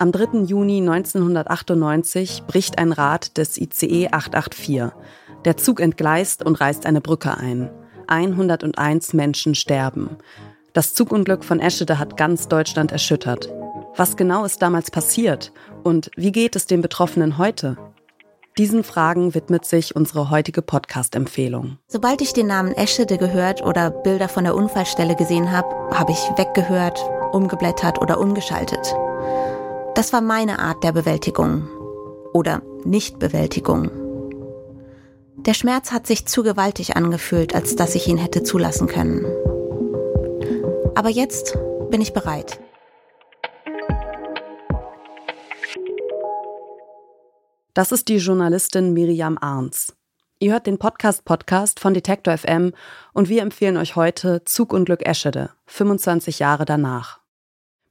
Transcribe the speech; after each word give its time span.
Am 0.00 0.12
3. 0.12 0.44
Juni 0.44 0.78
1998 0.78 2.44
bricht 2.46 2.78
ein 2.78 2.92
Rad 2.92 3.36
des 3.36 3.58
ICE 3.58 4.08
884. 4.10 4.92
Der 5.44 5.58
Zug 5.58 5.78
entgleist 5.78 6.42
und 6.42 6.58
reißt 6.58 6.86
eine 6.86 7.02
Brücke 7.02 7.36
ein. 7.36 7.68
101 8.06 9.12
Menschen 9.12 9.54
sterben. 9.54 10.16
Das 10.72 10.94
Zugunglück 10.94 11.44
von 11.44 11.60
Eschede 11.60 11.98
hat 11.98 12.16
ganz 12.16 12.48
Deutschland 12.48 12.92
erschüttert. 12.92 13.52
Was 13.94 14.16
genau 14.16 14.46
ist 14.46 14.62
damals 14.62 14.90
passiert 14.90 15.52
und 15.84 16.10
wie 16.16 16.32
geht 16.32 16.56
es 16.56 16.64
den 16.64 16.80
Betroffenen 16.80 17.36
heute? 17.36 17.76
Diesen 18.56 18.84
Fragen 18.84 19.34
widmet 19.34 19.66
sich 19.66 19.94
unsere 19.94 20.30
heutige 20.30 20.62
Podcast-Empfehlung. 20.62 21.76
Sobald 21.88 22.22
ich 22.22 22.32
den 22.32 22.46
Namen 22.46 22.72
Eschede 22.72 23.18
gehört 23.18 23.62
oder 23.62 23.90
Bilder 23.90 24.30
von 24.30 24.44
der 24.44 24.54
Unfallstelle 24.54 25.14
gesehen 25.14 25.52
habe, 25.52 25.68
habe 25.94 26.12
ich 26.12 26.30
weggehört, 26.38 26.98
umgeblättert 27.32 28.00
oder 28.00 28.18
umgeschaltet. 28.18 28.94
Das 29.94 30.12
war 30.12 30.20
meine 30.20 30.60
Art 30.60 30.84
der 30.84 30.92
Bewältigung 30.92 31.68
oder 32.32 32.62
Nichtbewältigung. 32.84 33.90
Der 35.36 35.54
Schmerz 35.54 35.90
hat 35.90 36.06
sich 36.06 36.26
zu 36.26 36.42
gewaltig 36.42 36.96
angefühlt, 36.96 37.54
als 37.54 37.76
dass 37.76 37.94
ich 37.94 38.06
ihn 38.08 38.16
hätte 38.16 38.42
zulassen 38.42 38.86
können. 38.86 39.24
Aber 40.94 41.08
jetzt 41.08 41.58
bin 41.90 42.00
ich 42.00 42.12
bereit. 42.12 42.60
Das 47.74 47.92
ist 47.92 48.08
die 48.08 48.16
Journalistin 48.16 48.92
Miriam 48.92 49.38
Arns. 49.40 49.96
Ihr 50.38 50.52
hört 50.52 50.66
den 50.66 50.78
Podcast 50.78 51.24
Podcast 51.24 51.80
von 51.80 51.94
Detektor 51.94 52.36
FM 52.36 52.72
und 53.12 53.28
wir 53.28 53.42
empfehlen 53.42 53.76
euch 53.76 53.96
heute 53.96 54.42
Zugunglück 54.44 55.06
Eschede, 55.06 55.50
25 55.66 56.38
Jahre 56.38 56.64
danach. 56.64 57.19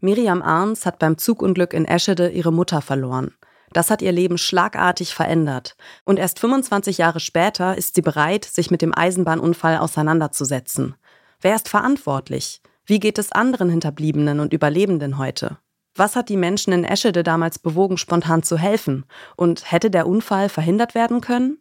Miriam 0.02 0.42
Arns 0.42 0.86
hat 0.86 1.00
beim 1.00 1.18
Zugunglück 1.18 1.74
in 1.74 1.86
Eschede 1.86 2.30
ihre 2.30 2.54
Mutter 2.54 2.82
verloren. 2.82 3.34
Das 3.74 3.92
hat 3.92 4.02
ihr 4.02 4.12
Leben 4.12 4.38
schlagartig 4.38 5.14
verändert. 5.14 5.76
Und 6.06 6.18
erst 6.18 6.40
25 6.40 6.98
Jahre 6.98 7.20
später 7.20 7.78
ist 7.78 7.96
sie 7.96 8.02
bereit, 8.02 8.46
sich 8.46 8.72
mit 8.72 8.82
dem 8.82 8.96
Eisenbahnunfall 8.98 9.78
auseinanderzusetzen. 9.78 10.96
Wer 11.42 11.56
ist 11.56 11.70
verantwortlich? 11.70 12.62
Wie 12.86 13.00
geht 13.00 13.20
es 13.20 13.32
anderen 13.32 13.70
Hinterbliebenen 13.70 14.40
und 14.40 14.54
Überlebenden 14.54 15.18
heute? 15.18 15.58
Was 15.96 16.16
hat 16.16 16.30
die 16.30 16.38
Menschen 16.38 16.74
in 16.74 16.86
Eschede 16.86 17.24
damals 17.24 17.60
bewogen, 17.60 17.98
spontan 17.98 18.42
zu 18.42 18.58
helfen? 18.58 19.06
Und 19.36 19.72
hätte 19.72 19.92
der 19.92 20.08
Unfall 20.08 20.50
verhindert 20.50 20.96
werden 20.96 21.22
können? 21.22 21.60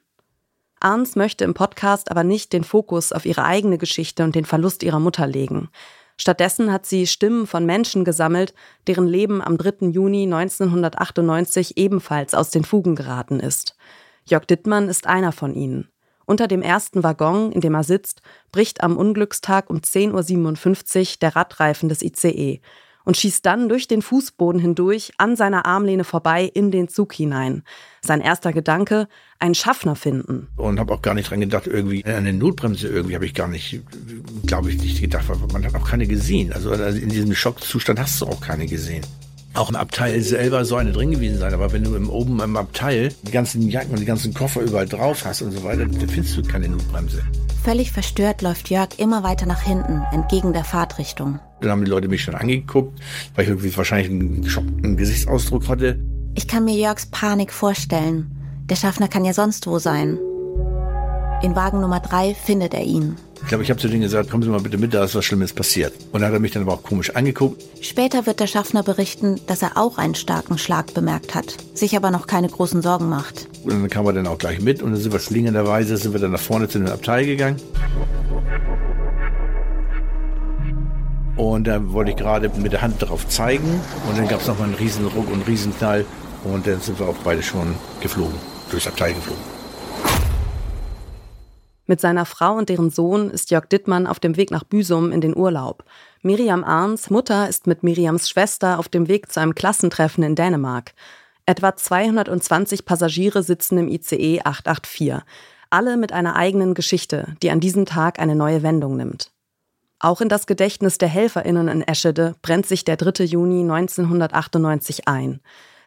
Arns 0.80 1.16
möchte 1.16 1.44
im 1.44 1.54
Podcast 1.54 2.10
aber 2.10 2.24
nicht 2.24 2.52
den 2.52 2.62
Fokus 2.62 3.12
auf 3.12 3.26
ihre 3.26 3.44
eigene 3.44 3.78
Geschichte 3.78 4.22
und 4.22 4.34
den 4.34 4.44
Verlust 4.44 4.82
ihrer 4.82 5.00
Mutter 5.00 5.26
legen. 5.26 5.70
Stattdessen 6.20 6.72
hat 6.72 6.84
sie 6.84 7.06
Stimmen 7.06 7.46
von 7.46 7.64
Menschen 7.64 8.04
gesammelt, 8.04 8.52
deren 8.86 9.06
Leben 9.06 9.40
am 9.40 9.56
3. 9.56 9.86
Juni 9.88 10.24
1998 10.24 11.76
ebenfalls 11.76 12.34
aus 12.34 12.50
den 12.50 12.64
Fugen 12.64 12.96
geraten 12.96 13.40
ist. 13.40 13.76
Jörg 14.24 14.44
Dittmann 14.44 14.88
ist 14.88 15.06
einer 15.06 15.32
von 15.32 15.54
ihnen. 15.54 15.88
Unter 16.26 16.48
dem 16.48 16.60
ersten 16.60 17.02
Waggon, 17.02 17.52
in 17.52 17.60
dem 17.60 17.74
er 17.74 17.84
sitzt, 17.84 18.20
bricht 18.52 18.82
am 18.82 18.96
Unglückstag 18.96 19.70
um 19.70 19.78
10.57 19.78 20.98
Uhr 20.98 21.16
der 21.22 21.36
Radreifen 21.36 21.88
des 21.88 22.02
ICE 22.02 22.60
und 23.08 23.16
schießt 23.16 23.46
dann 23.46 23.70
durch 23.70 23.88
den 23.88 24.02
Fußboden 24.02 24.60
hindurch 24.60 25.12
an 25.16 25.34
seiner 25.34 25.64
Armlehne 25.64 26.04
vorbei 26.04 26.44
in 26.44 26.70
den 26.70 26.88
Zug 26.88 27.14
hinein. 27.14 27.62
Sein 28.02 28.20
erster 28.20 28.52
Gedanke, 28.52 29.08
einen 29.38 29.54
Schaffner 29.54 29.96
finden. 29.96 30.48
Und 30.56 30.78
habe 30.78 30.92
auch 30.92 31.00
gar 31.00 31.14
nicht 31.14 31.30
dran 31.30 31.40
gedacht, 31.40 31.66
irgendwie 31.66 32.04
eine 32.04 32.34
Notbremse 32.34 32.86
irgendwie 32.86 33.14
habe 33.14 33.24
ich 33.24 33.32
gar 33.32 33.48
nicht, 33.48 33.80
glaube 34.46 34.70
ich, 34.70 34.82
nicht 34.82 35.00
gedacht, 35.00 35.26
weil 35.26 35.38
man 35.50 35.64
hat 35.64 35.74
auch 35.74 35.88
keine 35.88 36.06
gesehen. 36.06 36.52
Also 36.52 36.70
in 36.70 37.08
diesem 37.08 37.34
Schockzustand 37.34 37.98
hast 37.98 38.20
du 38.20 38.26
auch 38.26 38.42
keine 38.42 38.66
gesehen 38.66 39.02
auch 39.54 39.70
im 39.70 39.76
Abteil 39.76 40.20
selber 40.20 40.64
so 40.64 40.76
eine 40.76 40.92
drin 40.92 41.10
gewesen 41.10 41.38
sein. 41.38 41.52
Aber 41.52 41.72
wenn 41.72 41.82
du 41.82 41.96
im, 41.96 42.10
oben 42.10 42.38
im 42.38 42.56
Abteil 42.56 43.12
die 43.22 43.32
ganzen 43.32 43.68
Jacken 43.68 43.90
und 43.90 43.98
die 43.98 44.04
ganzen 44.04 44.32
Koffer 44.32 44.60
überall 44.60 44.86
drauf 44.86 45.24
hast 45.24 45.42
und 45.42 45.50
so 45.50 45.64
weiter, 45.64 45.86
dann 45.86 46.08
findest 46.08 46.36
du 46.36 46.42
keine 46.42 46.68
Notbremse. 46.68 47.24
Völlig 47.64 47.90
verstört 47.90 48.42
läuft 48.42 48.70
Jörg 48.70 48.90
immer 48.98 49.24
weiter 49.24 49.46
nach 49.46 49.62
hinten, 49.62 50.02
entgegen 50.12 50.52
der 50.52 50.62
Fahrtrichtung. 50.62 51.40
Dann 51.60 51.70
haben 51.70 51.84
die 51.84 51.90
Leute 51.90 52.08
mich 52.08 52.22
schon 52.22 52.34
angeguckt, 52.34 52.98
weil 53.34 53.44
ich 53.44 53.50
irgendwie 53.50 53.76
wahrscheinlich 53.76 54.10
einen 54.10 54.42
geschockten 54.42 54.96
Gesichtsausdruck 54.96 55.68
hatte. 55.68 55.98
Ich 56.34 56.46
kann 56.46 56.64
mir 56.64 56.76
Jörgs 56.76 57.06
Panik 57.06 57.52
vorstellen. 57.52 58.30
Der 58.70 58.76
Schaffner 58.76 59.08
kann 59.08 59.24
ja 59.24 59.32
sonst 59.32 59.66
wo 59.66 59.78
sein. 59.78 60.18
In 61.42 61.54
Wagen 61.54 61.80
Nummer 61.80 62.00
drei 62.00 62.34
findet 62.34 62.74
er 62.74 62.82
ihn. 62.82 63.16
Ich 63.42 63.48
glaube, 63.48 63.62
ich 63.62 63.70
habe 63.70 63.80
zu 63.80 63.88
denen 63.88 64.02
gesagt, 64.02 64.30
kommen 64.30 64.42
Sie 64.42 64.48
mal 64.48 64.60
bitte 64.60 64.78
mit, 64.78 64.92
da 64.92 65.04
ist 65.04 65.14
was 65.14 65.24
Schlimmes 65.24 65.52
passiert. 65.52 65.92
Und 66.12 66.20
dann 66.20 66.28
hat 66.28 66.32
er 66.34 66.40
mich 66.40 66.50
dann 66.50 66.62
aber 66.62 66.74
auch 66.74 66.82
komisch 66.82 67.10
angeguckt. 67.14 67.62
Später 67.80 68.26
wird 68.26 68.40
der 68.40 68.48
Schaffner 68.48 68.82
berichten, 68.82 69.40
dass 69.46 69.62
er 69.62 69.76
auch 69.76 69.98
einen 69.98 70.16
starken 70.16 70.58
Schlag 70.58 70.92
bemerkt 70.94 71.34
hat, 71.36 71.54
sich 71.74 71.96
aber 71.96 72.10
noch 72.10 72.26
keine 72.26 72.48
großen 72.48 72.82
Sorgen 72.82 73.08
macht. 73.08 73.48
Und 73.62 73.70
dann 73.70 73.88
kam 73.88 74.04
er 74.06 74.12
dann 74.12 74.26
auch 74.26 74.38
gleich 74.38 74.60
mit 74.60 74.82
und 74.82 74.92
dann 74.92 75.00
sind 75.00 75.12
wir 75.12 75.20
schlingenderweise 75.20 75.96
sind 75.96 76.12
wir 76.12 76.20
dann 76.20 76.32
nach 76.32 76.40
vorne 76.40 76.68
zu 76.68 76.78
dem 76.78 76.88
Abteil 76.88 77.24
gegangen. 77.24 77.56
Und 81.38 81.68
da 81.68 81.92
wollte 81.92 82.10
ich 82.10 82.16
gerade 82.16 82.50
mit 82.58 82.72
der 82.72 82.82
Hand 82.82 83.00
darauf 83.00 83.28
zeigen 83.28 83.80
und 84.08 84.18
dann 84.18 84.26
gab 84.26 84.40
es 84.40 84.48
nochmal 84.48 84.66
einen 84.66 84.76
riesen 84.76 85.06
Ruck 85.06 85.28
und 85.28 85.34
einen 85.34 85.42
riesen 85.42 85.72
Knall 85.78 86.04
und 86.42 86.66
dann 86.66 86.80
sind 86.80 86.98
wir 86.98 87.08
auch 87.08 87.16
beide 87.22 87.44
schon 87.44 87.76
geflogen, 88.00 88.34
durchs 88.70 88.88
Abteil 88.88 89.14
geflogen. 89.14 89.40
Mit 91.86 92.00
seiner 92.00 92.26
Frau 92.26 92.56
und 92.56 92.68
deren 92.68 92.90
Sohn 92.90 93.30
ist 93.30 93.52
Jörg 93.52 93.66
Dittmann 93.66 94.08
auf 94.08 94.18
dem 94.18 94.36
Weg 94.36 94.50
nach 94.50 94.64
Büsum 94.64 95.12
in 95.12 95.20
den 95.20 95.36
Urlaub. 95.36 95.84
Miriam 96.22 96.64
Arns 96.64 97.08
Mutter 97.08 97.48
ist 97.48 97.68
mit 97.68 97.84
Miriams 97.84 98.28
Schwester 98.28 98.80
auf 98.80 98.88
dem 98.88 99.06
Weg 99.06 99.30
zu 99.30 99.38
einem 99.38 99.54
Klassentreffen 99.54 100.24
in 100.24 100.34
Dänemark. 100.34 100.92
Etwa 101.46 101.76
220 101.76 102.84
Passagiere 102.84 103.44
sitzen 103.44 103.78
im 103.78 103.88
ICE 103.88 104.40
884. 104.42 105.22
Alle 105.70 105.96
mit 105.96 106.12
einer 106.12 106.34
eigenen 106.34 106.74
Geschichte, 106.74 107.36
die 107.42 107.52
an 107.52 107.60
diesem 107.60 107.86
Tag 107.86 108.18
eine 108.18 108.34
neue 108.34 108.64
Wendung 108.64 108.96
nimmt. 108.96 109.30
Auch 110.00 110.20
in 110.20 110.28
das 110.28 110.46
Gedächtnis 110.46 110.98
der 110.98 111.08
HelferInnen 111.08 111.66
in 111.66 111.82
Eschede 111.82 112.36
brennt 112.40 112.66
sich 112.66 112.84
der 112.84 112.96
3. 112.96 113.24
Juni 113.24 113.62
1998 113.62 115.08
ein. 115.08 115.40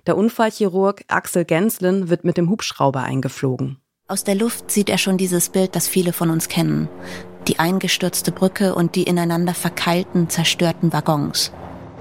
Der 0.05 0.17
Unfallchirurg 0.17 1.05
Axel 1.07 1.45
Genslin 1.45 2.09
wird 2.09 2.25
mit 2.25 2.35
dem 2.35 2.49
Hubschrauber 2.49 3.03
eingeflogen. 3.03 3.77
Aus 4.09 4.25
der 4.25 4.35
Luft 4.35 4.69
sieht 4.69 4.89
er 4.89 4.97
schon 4.97 5.17
dieses 5.17 5.47
Bild, 5.47 5.77
das 5.77 5.87
viele 5.87 6.11
von 6.11 6.29
uns 6.29 6.49
kennen. 6.49 6.89
Die 7.47 7.59
eingestürzte 7.59 8.33
Brücke 8.33 8.75
und 8.75 8.95
die 8.95 9.03
ineinander 9.03 9.53
verkeilten, 9.53 10.29
zerstörten 10.29 10.91
Waggons. 10.91 11.53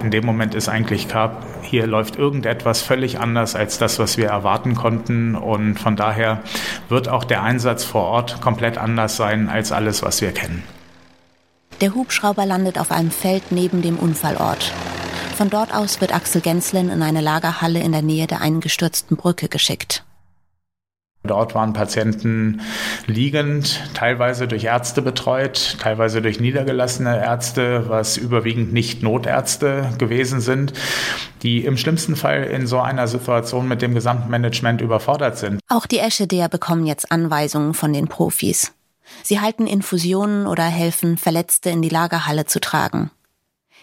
In 0.02 0.10
dem 0.10 0.26
Moment 0.26 0.56
ist 0.56 0.68
eigentlich 0.68 1.06
klar, 1.06 1.40
hier 1.62 1.86
läuft 1.86 2.16
irgendetwas 2.16 2.82
völlig 2.82 3.20
anders 3.20 3.54
als 3.54 3.78
das, 3.78 4.00
was 4.00 4.16
wir 4.16 4.26
erwarten 4.26 4.74
konnten. 4.74 5.36
Und 5.36 5.78
von 5.78 5.94
daher 5.94 6.42
wird 6.88 7.08
auch 7.08 7.22
der 7.22 7.44
Einsatz 7.44 7.84
vor 7.84 8.02
Ort 8.02 8.40
komplett 8.40 8.78
anders 8.78 9.16
sein 9.16 9.48
als 9.48 9.70
alles, 9.70 10.02
was 10.02 10.20
wir 10.20 10.32
kennen. 10.32 10.64
Der 11.80 11.94
Hubschrauber 11.94 12.44
landet 12.44 12.78
auf 12.78 12.90
einem 12.90 13.10
Feld 13.10 13.52
neben 13.52 13.80
dem 13.80 13.98
Unfallort. 13.98 14.72
Von 15.36 15.48
dort 15.48 15.74
aus 15.74 16.02
wird 16.02 16.14
Axel 16.14 16.42
Genslin 16.42 16.90
in 16.90 17.00
eine 17.00 17.22
Lagerhalle 17.22 17.80
in 17.80 17.92
der 17.92 18.02
Nähe 18.02 18.26
der 18.26 18.42
eingestürzten 18.42 19.16
Brücke 19.16 19.48
geschickt. 19.48 20.04
Dort 21.22 21.54
waren 21.54 21.72
Patienten 21.72 22.62
liegend, 23.06 23.82
teilweise 23.94 24.48
durch 24.48 24.64
Ärzte 24.64 25.02
betreut, 25.02 25.76
teilweise 25.78 26.20
durch 26.22 26.40
niedergelassene 26.40 27.22
Ärzte, 27.22 27.88
was 27.88 28.16
überwiegend 28.16 28.72
nicht 28.72 29.02
Notärzte 29.02 29.90
gewesen 29.98 30.40
sind, 30.40 30.72
die 31.42 31.64
im 31.64 31.76
schlimmsten 31.76 32.16
Fall 32.16 32.44
in 32.44 32.66
so 32.66 32.78
einer 32.78 33.06
Situation 33.06 33.68
mit 33.68 33.80
dem 33.80 33.94
Gesamtmanagement 33.94 34.80
überfordert 34.80 35.38
sind. 35.38 35.60
Auch 35.68 35.86
die 35.86 35.98
Eschedea 35.98 36.48
bekommen 36.48 36.86
jetzt 36.86 37.10
Anweisungen 37.12 37.74
von 37.74 37.92
den 37.92 38.08
Profis. 38.08 38.72
Sie 39.22 39.40
halten 39.40 39.66
Infusionen 39.66 40.46
oder 40.46 40.64
helfen, 40.64 41.16
Verletzte 41.16 41.70
in 41.70 41.82
die 41.82 41.88
Lagerhalle 41.88 42.46
zu 42.46 42.60
tragen. 42.60 43.10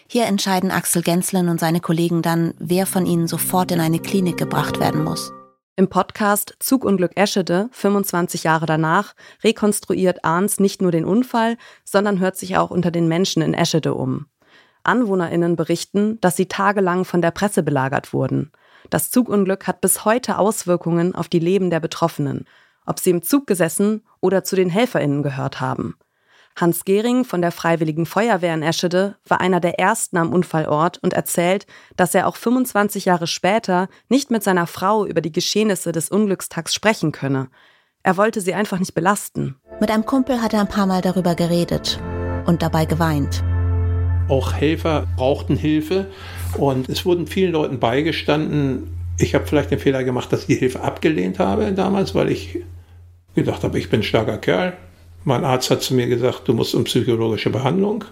Hier 0.08 0.24
entscheiden 0.24 0.70
Axel 0.70 1.02
Genslin 1.02 1.48
und 1.48 1.60
seine 1.60 1.80
Kollegen 1.80 2.22
dann, 2.22 2.54
wer 2.58 2.86
von 2.86 3.04
ihnen 3.04 3.28
sofort 3.28 3.70
in 3.70 3.80
eine 3.80 3.98
Klinik 3.98 4.38
gebracht 4.38 4.80
werden 4.80 5.04
muss. 5.04 5.32
Im 5.76 5.88
Podcast 5.88 6.56
Zugunglück 6.58 7.12
Eschede, 7.14 7.68
25 7.72 8.42
Jahre 8.42 8.66
danach, 8.66 9.14
rekonstruiert 9.44 10.24
Arns 10.24 10.58
nicht 10.58 10.82
nur 10.82 10.90
den 10.90 11.04
Unfall, 11.04 11.56
sondern 11.84 12.18
hört 12.18 12.36
sich 12.36 12.56
auch 12.56 12.70
unter 12.70 12.90
den 12.90 13.06
Menschen 13.06 13.42
in 13.42 13.54
Eschede 13.54 13.94
um. 13.94 14.26
AnwohnerInnen 14.82 15.56
berichten, 15.56 16.20
dass 16.20 16.36
sie 16.36 16.46
tagelang 16.46 17.04
von 17.04 17.22
der 17.22 17.30
Presse 17.30 17.62
belagert 17.62 18.12
wurden. 18.12 18.50
Das 18.90 19.10
Zugunglück 19.10 19.66
hat 19.66 19.80
bis 19.80 20.04
heute 20.04 20.38
Auswirkungen 20.38 21.14
auf 21.14 21.28
die 21.28 21.38
Leben 21.38 21.70
der 21.70 21.80
Betroffenen, 21.80 22.46
ob 22.88 22.98
sie 22.98 23.10
im 23.10 23.22
Zug 23.22 23.46
gesessen 23.46 24.02
oder 24.20 24.44
zu 24.44 24.56
den 24.56 24.70
HelferInnen 24.70 25.22
gehört 25.22 25.60
haben. 25.60 25.96
Hans 26.56 26.84
Gehring 26.84 27.24
von 27.24 27.40
der 27.40 27.52
Freiwilligen 27.52 28.04
Feuerwehr 28.04 28.54
in 28.54 28.62
Eschede 28.62 29.16
war 29.28 29.40
einer 29.40 29.60
der 29.60 29.78
ersten 29.78 30.16
am 30.16 30.32
Unfallort 30.32 30.98
und 30.98 31.12
erzählt, 31.12 31.66
dass 31.96 32.14
er 32.14 32.26
auch 32.26 32.34
25 32.34 33.04
Jahre 33.04 33.28
später 33.28 33.88
nicht 34.08 34.30
mit 34.32 34.42
seiner 34.42 34.66
Frau 34.66 35.06
über 35.06 35.20
die 35.20 35.30
Geschehnisse 35.30 35.92
des 35.92 36.08
Unglückstags 36.08 36.74
sprechen 36.74 37.12
könne. 37.12 37.48
Er 38.02 38.16
wollte 38.16 38.40
sie 38.40 38.54
einfach 38.54 38.80
nicht 38.80 38.94
belasten. 38.94 39.56
Mit 39.80 39.90
einem 39.90 40.04
Kumpel 40.04 40.42
hat 40.42 40.52
er 40.52 40.60
ein 40.60 40.68
paar 40.68 40.86
Mal 40.86 41.00
darüber 41.00 41.36
geredet 41.36 42.00
und 42.46 42.62
dabei 42.62 42.86
geweint. 42.86 43.44
Auch 44.28 44.52
Helfer 44.52 45.06
brauchten 45.16 45.56
Hilfe 45.56 46.10
Und 46.56 46.88
es 46.88 47.04
wurden 47.04 47.26
vielen 47.26 47.52
Leuten 47.52 47.78
beigestanden, 47.78 48.98
ich 49.18 49.34
habe 49.34 49.46
vielleicht 49.46 49.70
den 49.70 49.78
Fehler 49.78 50.04
gemacht, 50.04 50.32
dass 50.32 50.42
ich 50.42 50.46
die 50.46 50.54
Hilfe 50.54 50.80
abgelehnt 50.80 51.38
habe 51.38 51.72
damals, 51.72 52.14
weil 52.14 52.30
ich 52.30 52.60
gedacht 53.38 53.62
habe, 53.64 53.78
ich 53.78 53.90
bin 53.90 54.00
ein 54.00 54.04
starker 54.04 54.38
Kerl. 54.38 54.76
Mein 55.24 55.44
Arzt 55.44 55.70
hat 55.70 55.82
zu 55.82 55.94
mir 55.94 56.06
gesagt, 56.06 56.48
du 56.48 56.54
musst 56.54 56.74
um 56.74 56.84
psychologische 56.84 57.50
Behandlung. 57.50 58.04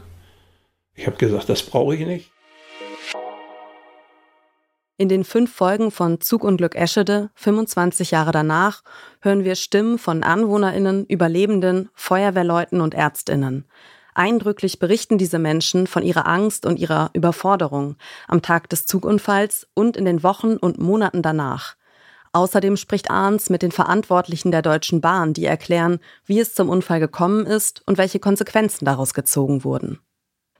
Ich 0.95 1.07
habe 1.07 1.17
gesagt, 1.17 1.49
das 1.49 1.63
brauche 1.63 1.95
ich 1.95 2.07
nicht. 2.07 2.31
In 4.99 5.11
den 5.11 5.25
fünf 5.25 5.55
Folgen 5.55 5.91
von 5.91 6.23
Zug 6.23 6.43
und 6.43 6.57
Glück 6.57 6.75
Eschede, 6.75 7.29
25 7.35 8.13
Jahre 8.13 8.33
danach, 8.33 8.83
hören 9.21 9.45
wir 9.45 9.55
Stimmen 9.55 9.99
von 9.99 10.23
AnwohnerInnen, 10.23 11.05
Überlebenden, 11.05 11.91
Feuerwehrleuten 11.93 12.81
und 12.81 12.95
ÄrztInnen. 12.95 13.67
Eindrücklich 14.15 14.79
berichten 14.79 15.19
diese 15.19 15.39
Menschen 15.39 15.87
von 15.87 16.03
ihrer 16.03 16.27
Angst 16.27 16.65
und 16.65 16.79
ihrer 16.79 17.11
Überforderung 17.13 17.97
am 18.27 18.41
Tag 18.41 18.71
des 18.71 18.87
Zugunfalls 18.87 19.69
und 19.75 19.99
in 19.99 20.07
den 20.07 20.23
Wochen 20.23 20.57
und 20.57 20.79
Monaten 20.79 21.21
danach. 21.21 21.76
Außerdem 22.37 22.77
spricht 22.77 23.11
Arns 23.11 23.49
mit 23.49 23.63
den 23.63 23.73
Verantwortlichen 23.73 24.51
der 24.51 24.61
Deutschen 24.61 25.01
Bahn, 25.01 25.33
die 25.33 25.47
erklären, 25.47 26.01
wie 26.27 26.39
es 26.39 26.53
zum 26.53 26.69
Unfall 26.69 27.01
gekommen 27.01 27.47
ist 27.47 27.83
und 27.87 27.97
welche 27.97 28.19
Konsequenzen 28.19 28.85
daraus 28.85 29.15
gezogen 29.15 29.65
wurden. 29.65 30.01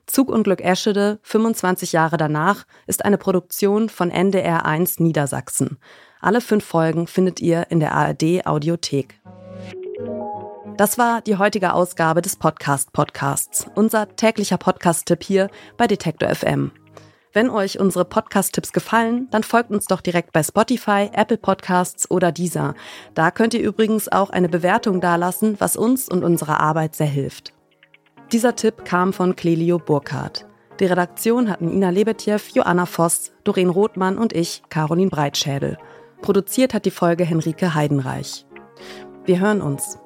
Zugunglück 0.07 0.59
Eschede, 0.59 1.19
25 1.21 1.91
Jahre 1.91 2.17
danach, 2.17 2.65
ist 2.87 3.05
eine 3.05 3.19
Produktion 3.19 3.89
von 3.89 4.09
NDR 4.09 4.65
1 4.65 4.99
Niedersachsen. 5.01 5.77
Alle 6.19 6.41
fünf 6.41 6.65
Folgen 6.65 7.05
findet 7.05 7.41
ihr 7.41 7.67
in 7.69 7.79
der 7.79 7.93
ARD 7.93 8.47
Audiothek. 8.47 9.21
Das 10.77 10.97
war 10.97 11.21
die 11.21 11.37
heutige 11.37 11.73
Ausgabe 11.73 12.23
des 12.23 12.37
Podcast 12.37 12.91
Podcasts, 12.91 13.67
unser 13.75 14.15
täglicher 14.15 14.57
Podcast-Tipp 14.57 15.23
hier 15.23 15.51
bei 15.77 15.85
Detektor 15.85 16.33
FM. 16.33 16.71
Wenn 17.37 17.51
euch 17.51 17.79
unsere 17.79 18.03
Podcast-Tipps 18.03 18.73
gefallen, 18.73 19.27
dann 19.29 19.43
folgt 19.43 19.69
uns 19.69 19.85
doch 19.85 20.01
direkt 20.01 20.33
bei 20.33 20.41
Spotify, 20.41 21.11
Apple 21.13 21.37
Podcasts 21.37 22.09
oder 22.09 22.31
Deezer. 22.31 22.73
Da 23.13 23.29
könnt 23.29 23.53
ihr 23.53 23.61
übrigens 23.61 24.11
auch 24.11 24.31
eine 24.31 24.49
Bewertung 24.49 25.01
dalassen, 25.01 25.55
was 25.59 25.77
uns 25.77 26.09
und 26.09 26.23
unserer 26.23 26.59
Arbeit 26.59 26.95
sehr 26.95 27.05
hilft. 27.05 27.53
Dieser 28.31 28.55
Tipp 28.55 28.85
kam 28.85 29.13
von 29.13 29.35
Clelio 29.35 29.77
Burkhardt. 29.77 30.47
Die 30.79 30.87
Redaktion 30.87 31.47
hatten 31.47 31.69
Ina 31.69 31.91
Lebetjew, 31.91 32.39
Joanna 32.55 32.87
Voss, 32.87 33.31
Doreen 33.43 33.69
Rothmann 33.69 34.17
und 34.17 34.33
ich, 34.33 34.63
Caroline 34.69 35.11
Breitschädel. 35.11 35.77
Produziert 36.23 36.73
hat 36.73 36.85
die 36.85 36.91
Folge 36.91 37.23
Henrike 37.23 37.75
Heidenreich. 37.75 38.47
Wir 39.25 39.39
hören 39.39 39.61
uns. 39.61 39.99